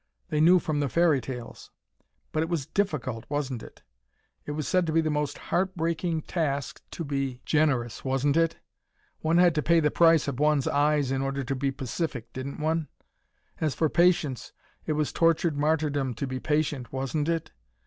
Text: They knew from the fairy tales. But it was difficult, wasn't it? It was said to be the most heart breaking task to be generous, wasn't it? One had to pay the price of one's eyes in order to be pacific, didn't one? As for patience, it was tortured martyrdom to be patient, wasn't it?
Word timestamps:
They 0.29 0.41
knew 0.41 0.57
from 0.57 0.79
the 0.79 0.89
fairy 0.89 1.21
tales. 1.21 1.69
But 2.31 2.41
it 2.41 2.49
was 2.49 2.65
difficult, 2.65 3.23
wasn't 3.29 3.61
it? 3.61 3.83
It 4.47 4.53
was 4.53 4.67
said 4.67 4.87
to 4.87 4.91
be 4.91 4.99
the 4.99 5.11
most 5.11 5.37
heart 5.37 5.75
breaking 5.75 6.23
task 6.23 6.81
to 6.89 7.03
be 7.05 7.39
generous, 7.45 8.03
wasn't 8.03 8.35
it? 8.35 8.57
One 9.19 9.37
had 9.37 9.53
to 9.53 9.61
pay 9.61 9.79
the 9.79 9.91
price 9.91 10.27
of 10.27 10.39
one's 10.39 10.67
eyes 10.67 11.11
in 11.11 11.21
order 11.21 11.43
to 11.43 11.55
be 11.55 11.69
pacific, 11.71 12.33
didn't 12.33 12.57
one? 12.59 12.87
As 13.59 13.75
for 13.75 13.89
patience, 13.89 14.53
it 14.87 14.93
was 14.93 15.13
tortured 15.13 15.55
martyrdom 15.55 16.15
to 16.15 16.25
be 16.25 16.39
patient, 16.39 16.91
wasn't 16.91 17.29
it? 17.29 17.51